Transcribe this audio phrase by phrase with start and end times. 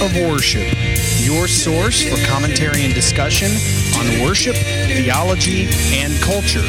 [0.00, 0.62] of Worship,
[1.18, 3.50] your source for commentary and discussion
[3.98, 6.62] on worship, theology, and culture.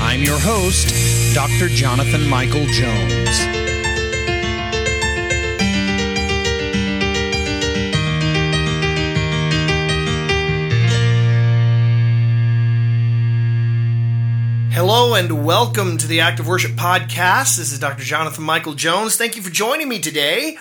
[0.00, 1.68] I'm your host, Dr.
[1.68, 3.38] Jonathan Michael Jones.
[14.74, 17.56] Hello and welcome to the Act of Worship Podcast.
[17.56, 18.02] This is Dr.
[18.02, 19.16] Jonathan Michael Jones.
[19.16, 20.58] Thank you for joining me today.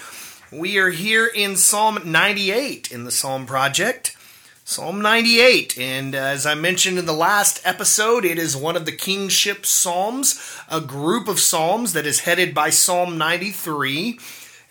[0.54, 4.16] We are here in Psalm 98 in the Psalm Project.
[4.64, 8.92] Psalm 98, and as I mentioned in the last episode, it is one of the
[8.92, 10.40] kingship psalms,
[10.70, 14.20] a group of psalms that is headed by Psalm 93.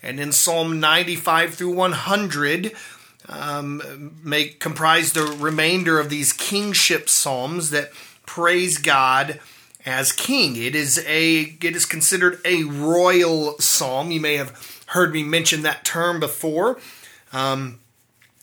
[0.01, 2.71] And in Psalm 95 through 100,
[3.27, 7.91] um, make comprise the remainder of these kingship psalms that
[8.25, 9.41] praise God
[9.85, 10.55] as king.
[10.55, 14.11] It is a it is considered a royal psalm.
[14.11, 16.79] You may have heard me mention that term before.
[17.31, 17.79] Um,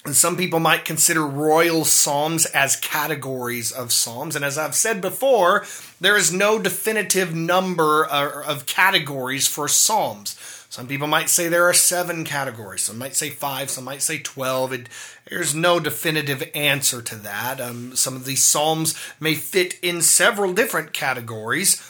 [0.05, 4.35] and some people might consider royal psalms as categories of psalms.
[4.35, 5.67] And as I've said before,
[6.01, 10.37] there is no definitive number of categories for psalms.
[10.71, 12.83] Some people might say there are seven categories.
[12.83, 13.69] Some might say five.
[13.71, 14.73] Some might say 12.
[14.73, 14.89] It,
[15.29, 17.61] there's no definitive answer to that.
[17.61, 21.83] Um, some of these psalms may fit in several different categories.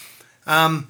[0.47, 0.89] Um,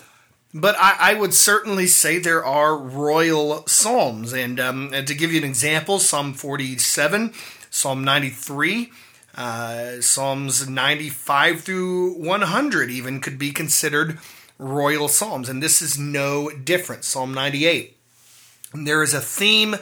[0.53, 4.33] but I, I, would certainly say there are royal psalms.
[4.33, 7.33] And, um, and, to give you an example, Psalm 47,
[7.71, 8.91] Psalm 93,
[9.37, 14.19] uh, Psalms 95 through 100 even could be considered
[14.59, 15.49] royal psalms.
[15.49, 17.05] And this is no different.
[17.05, 17.97] Psalm 98.
[18.75, 19.77] There is a theme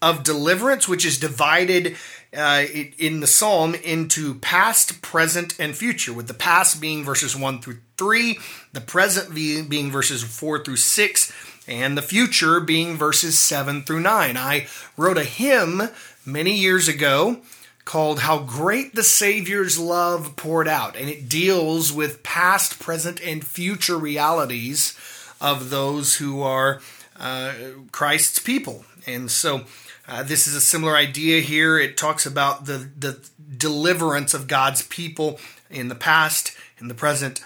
[0.00, 1.96] of deliverance which is divided
[2.36, 2.64] uh,
[2.98, 7.78] in the psalm into past, present, and future, with the past being verses 1 through
[7.96, 8.38] 3,
[8.72, 11.32] the present being verses 4 through 6,
[11.66, 14.36] and the future being verses 7 through 9.
[14.36, 15.82] I wrote a hymn
[16.26, 17.40] many years ago
[17.84, 23.44] called How Great the Savior's Love Poured Out, and it deals with past, present, and
[23.44, 24.98] future realities
[25.40, 26.80] of those who are
[27.18, 27.52] uh,
[27.92, 28.84] Christ's people.
[29.06, 29.64] And so
[30.06, 31.78] uh, this is a similar idea here.
[31.78, 33.26] It talks about the, the
[33.56, 35.38] deliverance of God's people
[35.70, 37.42] in the past, in the present,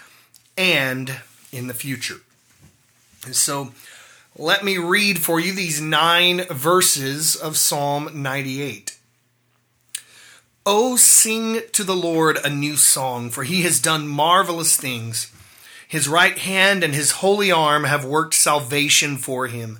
[0.57, 1.21] and
[1.51, 2.21] in the future.
[3.25, 3.71] And so
[4.35, 8.97] let me read for you these nine verses of Psalm 98.
[10.65, 15.31] Oh, sing to the Lord a new song, for he has done marvelous things.
[15.87, 19.79] His right hand and his holy arm have worked salvation for him.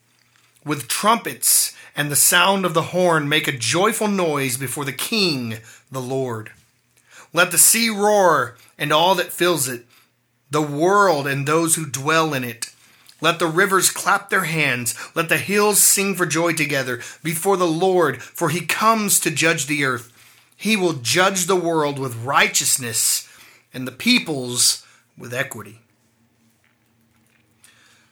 [0.65, 5.57] with trumpets and the sound of the horn make a joyful noise before the King,
[5.91, 6.51] the Lord.
[7.33, 9.85] Let the sea roar and all that fills it,
[10.49, 12.73] the world and those who dwell in it.
[13.21, 14.95] Let the rivers clap their hands.
[15.15, 19.67] Let the hills sing for joy together before the Lord, for he comes to judge
[19.67, 20.11] the earth.
[20.57, 23.29] He will judge the world with righteousness
[23.73, 24.85] and the peoples
[25.17, 25.79] with equity.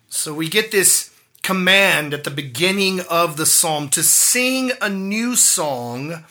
[0.09, 1.09] So we get this
[1.50, 6.24] command at the beginning of the psalm to sing a new song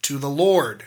[0.00, 0.84] to the Lord.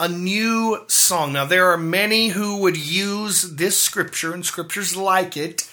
[0.00, 1.34] A new song.
[1.34, 5.68] Now, there are many who would use this scripture and scriptures like it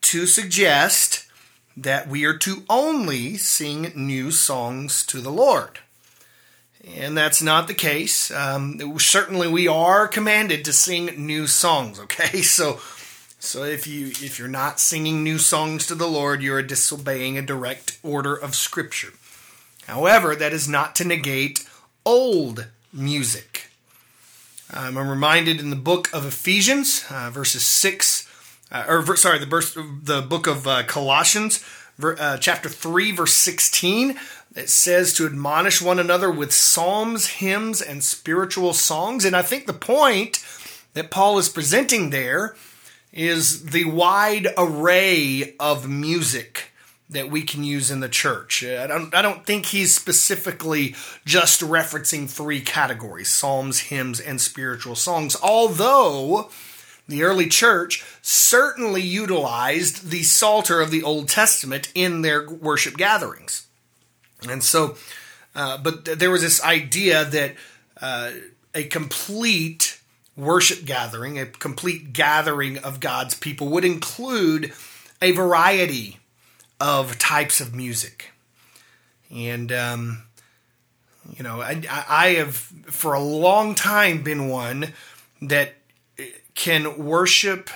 [0.00, 1.26] to suggest
[1.76, 5.80] that we are to only sing new songs to the Lord.
[6.96, 8.30] And that's not the case.
[8.30, 12.40] Um, certainly, we are commanded to sing new songs, okay?
[12.42, 12.80] So,
[13.42, 17.36] so if you if you're not singing new songs to the Lord, you are disobeying
[17.36, 19.12] a direct order of scripture.
[19.86, 21.68] However, that is not to negate
[22.06, 23.68] old music.
[24.72, 28.28] Um, I'm reminded in the book of Ephesians, uh, verses six,
[28.70, 31.64] uh, or sorry, the verse, the book of uh, Colossians,
[32.02, 34.18] uh, chapter three, verse sixteen.
[34.54, 39.24] It says to admonish one another with psalms, hymns, and spiritual songs.
[39.24, 40.44] And I think the point
[40.94, 42.54] that Paul is presenting there
[43.12, 46.72] is the wide array of music
[47.10, 48.64] that we can use in the church.
[48.64, 50.94] I don't, I don't think he's specifically
[51.24, 56.50] just referencing three categories psalms, hymns, and spiritual songs, although
[57.06, 63.66] the early church certainly utilized the Psalter of the Old Testament in their worship gatherings.
[64.48, 64.96] And so
[65.54, 67.54] Uh, but th- there was this idea that
[68.00, 68.30] uh,
[68.74, 69.91] a complete
[70.36, 74.72] worship gathering, a complete gathering of God's people, would include
[75.20, 76.18] a variety
[76.80, 78.30] of types of music.
[79.30, 80.22] And, um,
[81.36, 84.92] you know, I, I have for a long time been one
[85.40, 85.74] that
[86.54, 87.70] can worship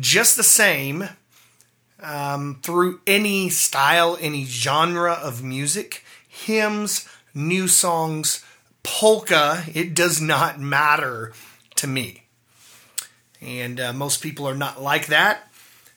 [0.00, 1.08] just the same
[2.00, 8.44] um, through any style, any genre of music, hymns, new songs,
[8.82, 11.32] polka, it does not matter
[11.78, 12.24] to me.
[13.40, 15.50] And uh, most people are not like that.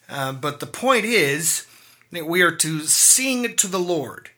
[0.09, 1.65] Uh, but the point is
[2.11, 4.29] that we are to sing to the Lord.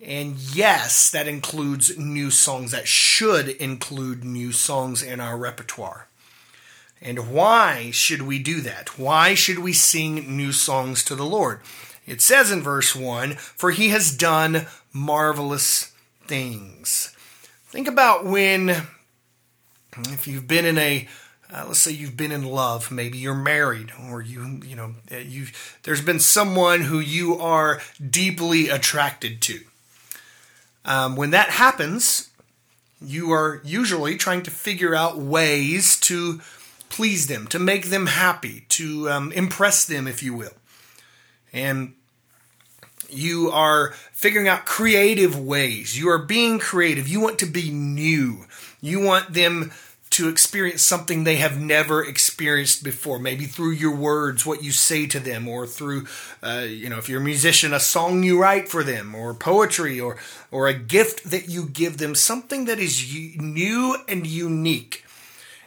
[0.00, 2.70] And yes, that includes new songs.
[2.70, 6.06] That should include new songs in our repertoire.
[7.02, 8.98] And why should we do that?
[8.98, 11.60] Why should we sing new songs to the Lord?
[12.06, 15.92] It says in verse 1 For he has done marvelous
[16.26, 17.14] things.
[17.66, 18.88] Think about when,
[20.08, 21.08] if you've been in a
[21.52, 25.16] uh, let's say you've been in love maybe you're married or you you know uh,
[25.16, 25.46] you
[25.82, 29.60] there's been someone who you are deeply attracted to
[30.84, 32.30] um, when that happens
[33.02, 36.40] you are usually trying to figure out ways to
[36.90, 40.52] please them, to make them happy, to um, impress them, if you will.
[41.52, 41.94] And
[43.08, 45.98] you are figuring out creative ways.
[45.98, 47.08] You are being creative.
[47.08, 48.44] You want to be new.
[48.80, 49.72] You want them
[50.10, 55.06] to experience something they have never experienced before, maybe through your words, what you say
[55.06, 56.06] to them, or through,
[56.42, 60.00] uh, you know, if you're a musician, a song you write for them, or poetry,
[60.00, 60.16] or
[60.50, 65.04] or a gift that you give them, something that is new and unique.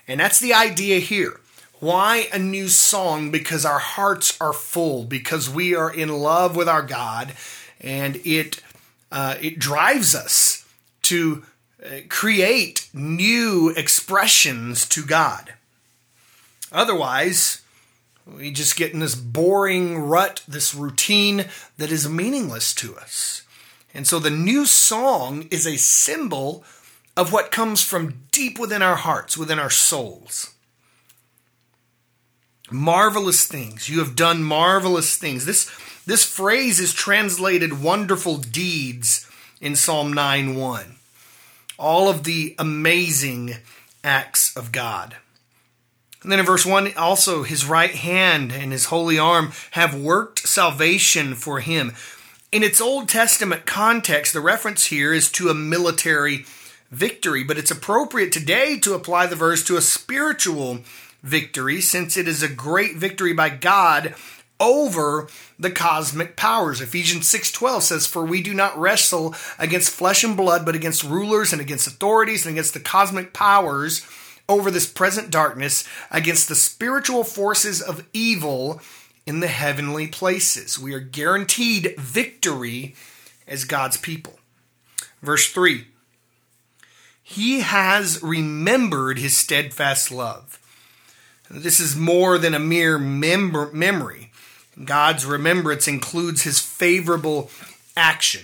[0.09, 1.39] And that's the idea here.
[1.79, 3.31] Why a new song?
[3.31, 7.33] Because our hearts are full, because we are in love with our God,
[7.79, 8.61] and it
[9.09, 10.65] uh, it drives us
[11.03, 11.43] to
[12.09, 15.53] create new expressions to God.
[16.71, 17.61] Otherwise,
[18.25, 21.45] we just get in this boring rut, this routine
[21.77, 23.43] that is meaningless to us.
[23.93, 26.63] And so the new song is a symbol
[27.15, 30.53] of what comes from deep within our hearts, within our souls.
[32.71, 33.87] Marvelous things.
[33.87, 35.45] You have done marvelous things.
[35.45, 35.69] This,
[36.07, 39.29] this phrase is translated wonderful deeds
[39.61, 40.95] in Psalm 9 1.
[41.83, 43.55] All of the amazing
[44.05, 45.17] acts of God.
[46.21, 50.47] And then in verse 1, also his right hand and his holy arm have worked
[50.47, 51.93] salvation for him.
[52.53, 56.45] In its Old Testament context, the reference here is to a military
[56.89, 60.79] victory, but it's appropriate today to apply the verse to a spiritual
[61.21, 64.15] victory since it is a great victory by God
[64.59, 65.27] over
[65.59, 66.81] the cosmic powers.
[66.81, 71.51] Ephesians 6:12 says for we do not wrestle against flesh and blood but against rulers
[71.51, 74.01] and against authorities and against the cosmic powers
[74.47, 78.81] over this present darkness against the spiritual forces of evil
[79.25, 80.77] in the heavenly places.
[80.77, 82.95] We are guaranteed victory
[83.47, 84.39] as God's people.
[85.21, 85.87] Verse 3
[87.23, 90.59] he has remembered his steadfast love.
[91.49, 94.32] This is more than a mere mem- memory.
[94.83, 97.49] God's remembrance includes his favorable
[97.95, 98.43] action.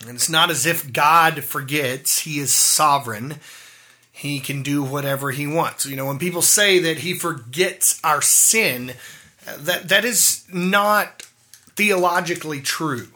[0.00, 3.36] And it's not as if God forgets, he is sovereign.
[4.10, 5.86] He can do whatever he wants.
[5.86, 8.94] You know, when people say that he forgets our sin,
[9.58, 11.22] that that is not
[11.76, 13.08] theologically true.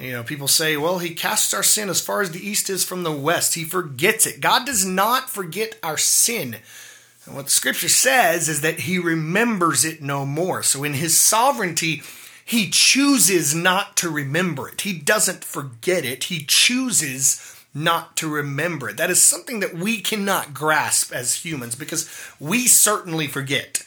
[0.00, 2.82] You know, people say, well, he casts our sin as far as the east is
[2.82, 3.54] from the west.
[3.54, 4.40] He forgets it.
[4.40, 6.56] God does not forget our sin.
[7.26, 10.62] And what the scripture says is that he remembers it no more.
[10.62, 12.02] So in his sovereignty,
[12.44, 14.82] he chooses not to remember it.
[14.82, 16.24] He doesn't forget it.
[16.24, 18.96] He chooses not to remember it.
[18.96, 22.08] That is something that we cannot grasp as humans because
[22.40, 23.84] we certainly forget.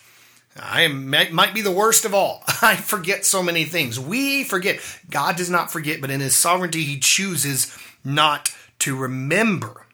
[0.61, 2.43] I am, might be the worst of all.
[2.61, 3.99] I forget so many things.
[3.99, 4.79] We forget.
[5.09, 9.85] God does not forget, but in his sovereignty, he chooses not to remember.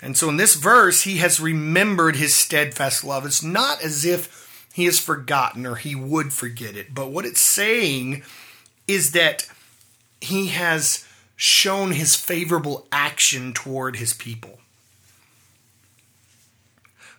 [0.00, 3.26] And so in this verse, he has remembered his steadfast love.
[3.26, 7.40] It's not as if he has forgotten or he would forget it, but what it's
[7.40, 8.22] saying
[8.86, 9.48] is that
[10.20, 11.04] he has
[11.36, 14.58] shown his favorable action toward his people.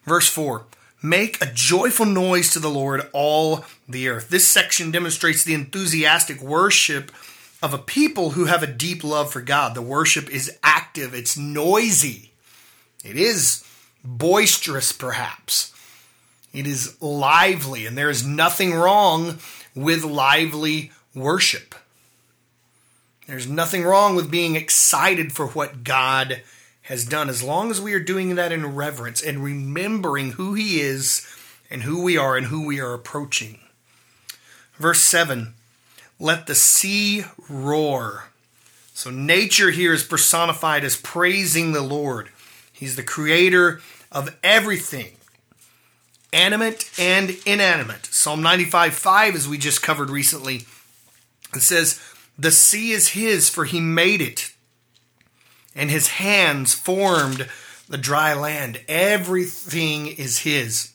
[0.03, 0.65] Verse 4
[1.01, 4.29] Make a joyful noise to the Lord, all the earth.
[4.29, 7.12] This section demonstrates the enthusiastic worship
[7.62, 9.75] of a people who have a deep love for God.
[9.75, 12.31] The worship is active, it's noisy,
[13.03, 13.63] it is
[14.03, 15.73] boisterous, perhaps.
[16.53, 19.39] It is lively, and there is nothing wrong
[19.75, 21.75] with lively worship.
[23.27, 26.41] There's nothing wrong with being excited for what God
[26.83, 30.81] has done as long as we are doing that in reverence and remembering who He
[30.81, 31.27] is
[31.69, 33.59] and who we are and who we are approaching.
[34.77, 35.53] Verse 7
[36.19, 38.29] Let the sea roar.
[38.95, 42.29] So, nature here is personified as praising the Lord.
[42.79, 45.12] He's the creator of everything,
[46.31, 48.05] animate and inanimate.
[48.05, 50.65] Psalm 95 5, as we just covered recently,
[51.53, 52.00] it says,
[52.38, 54.53] The sea is his, for he made it,
[55.75, 57.50] and his hands formed
[57.89, 58.79] the dry land.
[58.88, 60.93] Everything is his,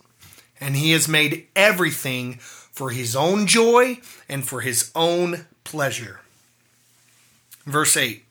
[0.59, 6.21] and he has made everything for his own joy and for his own pleasure.
[7.67, 8.24] Verse 8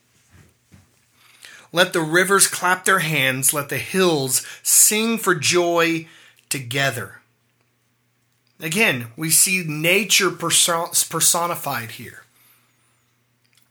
[1.73, 6.07] Let the rivers clap their hands, let the hills sing for joy
[6.47, 7.21] together.
[8.59, 12.23] Again, we see nature personified here.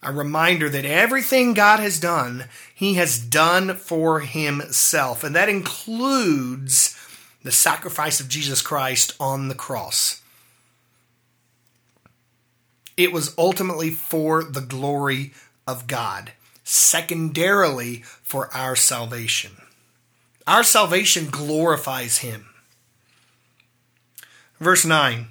[0.03, 5.23] A reminder that everything God has done, He has done for Himself.
[5.23, 6.99] And that includes
[7.45, 10.21] the sacrifice of Jesus Christ on the cross.
[12.97, 15.33] It was ultimately for the glory
[15.69, 16.33] of God,
[16.73, 19.53] secondarily for our salvation.
[20.47, 22.47] Our salvation glorifies Him.
[24.59, 25.27] Verse 9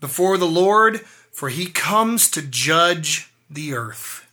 [0.00, 4.26] Before the Lord, for He comes to judge the earth.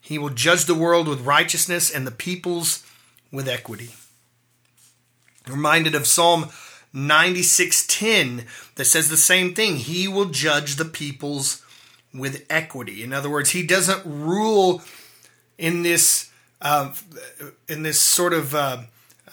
[0.00, 2.86] He will judge the world with righteousness and the peoples
[3.32, 3.90] with equity.
[5.48, 6.50] reminded of Psalm
[6.92, 9.76] 96:10 that says the same thing.
[9.76, 11.62] He will judge the peoples
[12.14, 13.02] with equity.
[13.02, 14.82] In other words, he doesn't rule
[15.58, 16.92] in this uh,
[17.68, 18.78] in this sort of uh,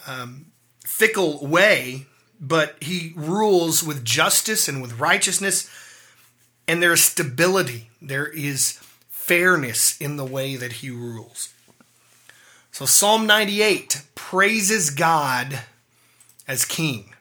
[0.06, 0.46] um,
[0.84, 2.06] fickle way,
[2.40, 5.70] but he rules with justice and with righteousness,
[6.68, 7.90] and there is stability.
[8.00, 8.78] There is
[9.10, 11.52] fairness in the way that he rules.
[12.70, 15.60] So Psalm 98 praises God
[16.46, 17.14] as king.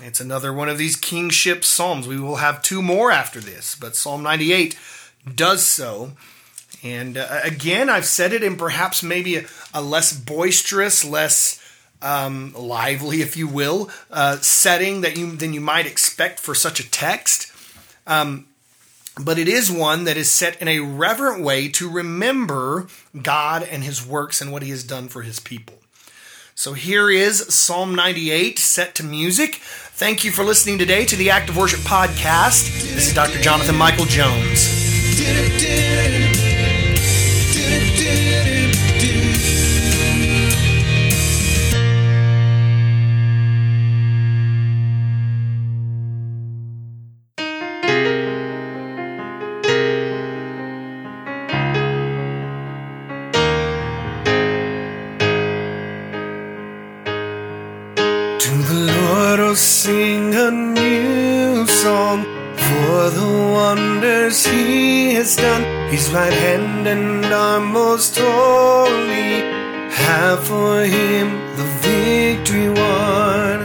[0.00, 2.08] It's another one of these kingship psalms.
[2.08, 4.76] We will have two more after this, but Psalm 98
[5.34, 6.12] does so.
[6.84, 11.60] And uh, again, I've said it in perhaps maybe a, a less boisterous, less
[12.02, 16.78] um, lively, if you will, uh, setting that you than you might expect for such
[16.78, 17.50] a text.
[18.06, 18.46] Um,
[19.18, 22.88] but it is one that is set in a reverent way to remember
[23.20, 25.76] God and His works and what He has done for His people.
[26.56, 29.56] So here is Psalm 98 set to music.
[29.56, 32.82] Thank you for listening today to the Act of Worship Podcast.
[32.94, 33.40] This is Dr.
[33.40, 34.68] Jonathan Michael Jones.
[62.84, 65.62] For the wonders he has done.
[65.88, 69.30] His right hand and arm most holy
[70.04, 71.26] have for him
[71.58, 73.58] the victory won.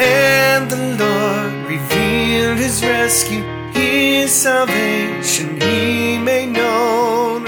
[0.00, 7.46] And the Lord revealed his rescue, his salvation he made known.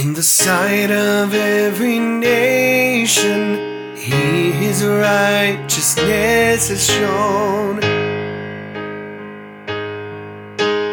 [0.00, 3.69] In the sight of every nation,
[4.00, 7.82] He His righteousness has shown.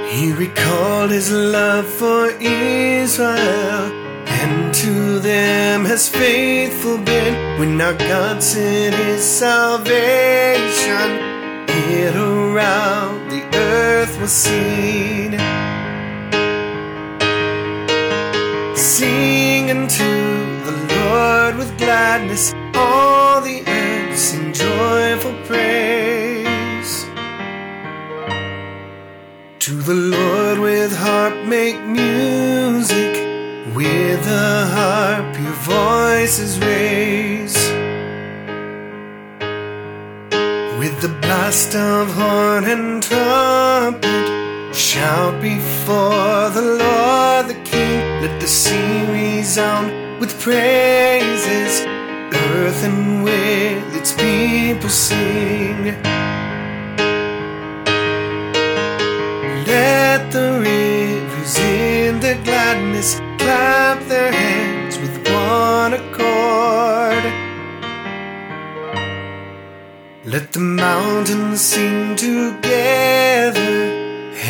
[0.09, 3.91] He recalled His love for Israel,
[4.27, 7.57] and to them has faithful been.
[7.57, 11.09] When our God sent His salvation,
[11.69, 15.31] it around the earth was seen.
[18.75, 20.11] Sing unto
[20.65, 26.91] the Lord with gladness, all the earth sing joyful praise.
[29.65, 33.13] To the Lord with harp make music,
[33.75, 37.57] with the harp your voices raise.
[40.79, 44.25] With the blast of horn and trumpet,
[44.73, 47.99] shout before the Lord the King.
[48.21, 49.87] Let the sea resound
[50.19, 51.81] with praises,
[52.67, 55.85] earth and with its people sing.
[59.71, 67.23] Let the rivers in their gladness clap their hands with one accord.
[70.25, 73.75] Let the mountains sing together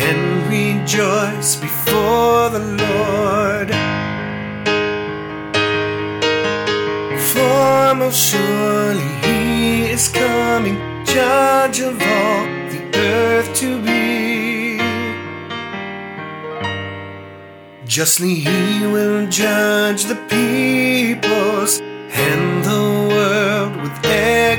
[0.06, 0.20] and
[0.50, 3.97] rejoice before the Lord.
[7.88, 10.76] For most surely he is coming,
[11.06, 14.76] judge of all the earth to be.
[17.86, 24.57] Justly he will judge the peoples and the world with equity.